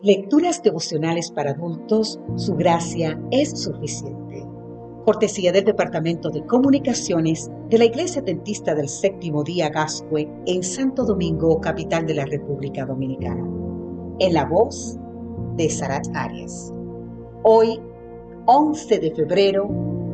[0.00, 4.46] Lecturas devocionales para adultos, su gracia es suficiente.
[5.04, 11.04] Cortesía del Departamento de Comunicaciones de la Iglesia Dentista del Séptimo Día Gascue en Santo
[11.04, 13.44] Domingo, capital de la República Dominicana.
[14.20, 14.96] En la voz
[15.56, 16.72] de Sarat Arias.
[17.42, 17.80] Hoy,
[18.46, 19.68] 11 de febrero,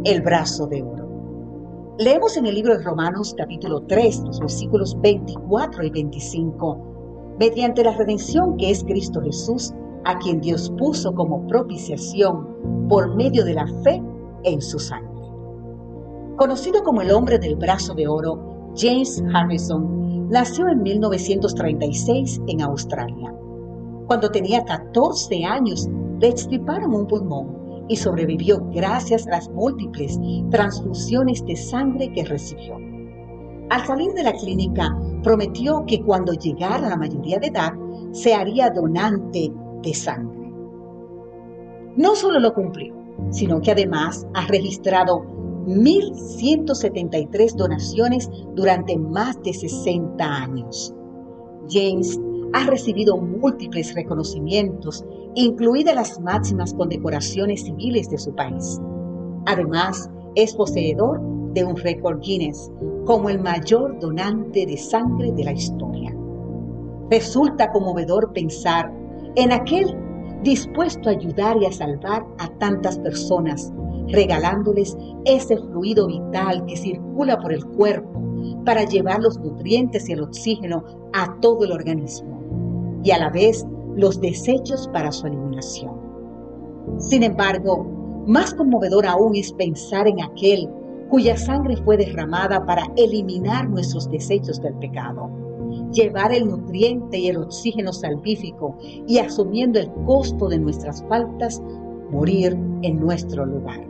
[0.04, 1.94] el brazo de oro.
[1.98, 6.93] Leemos en el libro de Romanos capítulo 3, los versículos 24 y 25
[7.38, 9.72] mediante la redención que es Cristo Jesús,
[10.04, 14.02] a quien Dios puso como propiciación por medio de la fe
[14.44, 15.10] en su sangre.
[16.36, 23.34] Conocido como el hombre del brazo de oro, James Harrison nació en 1936 en Australia.
[24.06, 25.88] Cuando tenía 14 años,
[26.20, 30.18] le extirparon un pulmón y sobrevivió gracias a las múltiples
[30.50, 32.76] transfusiones de sangre que recibió.
[33.70, 37.72] Al salir de la clínica, prometió que cuando llegara a la mayoría de edad,
[38.12, 39.50] se haría donante
[39.82, 40.52] de sangre.
[41.96, 42.94] No solo lo cumplió,
[43.30, 45.24] sino que además ha registrado
[45.66, 50.94] 1.173 donaciones durante más de 60 años.
[51.68, 52.20] James
[52.52, 58.80] ha recibido múltiples reconocimientos, incluidas las máximas condecoraciones civiles de su país.
[59.46, 61.20] Además, es poseedor
[61.54, 62.70] de un récord Guinness
[63.06, 66.14] como el mayor donante de sangre de la historia.
[67.10, 68.92] Resulta conmovedor pensar
[69.36, 69.96] en aquel
[70.42, 73.72] dispuesto a ayudar y a salvar a tantas personas,
[74.08, 78.20] regalándoles ese fluido vital que circula por el cuerpo
[78.64, 82.40] para llevar los nutrientes y el oxígeno a todo el organismo
[83.02, 85.92] y a la vez los desechos para su eliminación.
[86.98, 87.86] Sin embargo,
[88.26, 90.68] más conmovedor aún es pensar en aquel
[91.14, 95.30] cuya sangre fue derramada para eliminar nuestros desechos del pecado,
[95.92, 101.62] llevar el nutriente y el oxígeno salvífico y asumiendo el costo de nuestras faltas,
[102.10, 103.86] morir en nuestro lugar.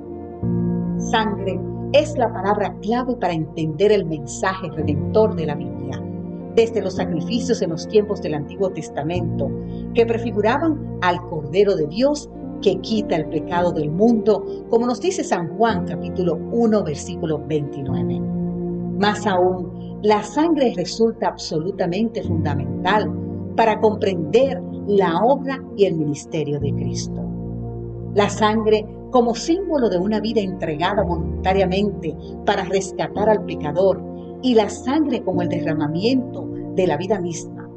[0.99, 1.59] Sangre
[1.95, 5.99] es la palabra clave para entender el mensaje redentor de la Biblia,
[6.55, 9.51] desde los sacrificios en los tiempos del Antiguo Testamento,
[9.95, 12.29] que prefiguraban al Cordero de Dios
[12.65, 18.21] que quita el pecado del mundo, como nos dice San Juan capítulo 1 versículo 29.
[18.99, 23.13] Más aún, la sangre resulta absolutamente fundamental
[23.55, 27.23] para comprender la obra y el ministerio de Cristo.
[28.15, 34.03] La sangre como símbolo de una vida entregada voluntariamente para rescatar al pecador
[34.43, 37.69] y la sangre como el derramamiento de la vida misma.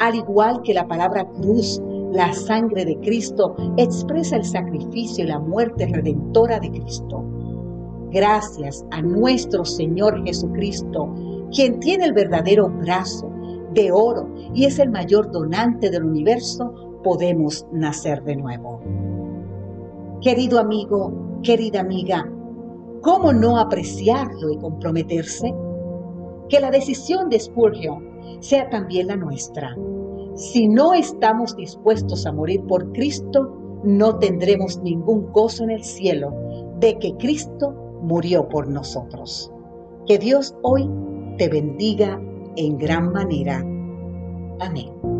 [0.00, 1.80] Al igual que la palabra cruz
[2.14, 7.24] la sangre de Cristo expresa el sacrificio y la muerte redentora de Cristo.
[8.12, 11.12] Gracias a nuestro Señor Jesucristo,
[11.52, 13.28] quien tiene el verdadero brazo
[13.72, 18.80] de oro y es el mayor donante del universo, podemos nacer de nuevo.
[20.20, 22.30] Querido amigo, querida amiga,
[23.02, 25.52] ¿cómo no apreciarlo y comprometerse?
[26.48, 29.76] Que la decisión de Spurgeon sea también la nuestra
[30.34, 36.34] si no estamos dispuestos a morir por Cristo, no tendremos ningún gozo en el cielo
[36.80, 37.72] de que Cristo
[38.02, 39.52] murió por nosotros.
[40.06, 40.90] Que Dios hoy
[41.38, 42.20] te bendiga
[42.56, 43.58] en gran manera.
[44.60, 45.13] Amén.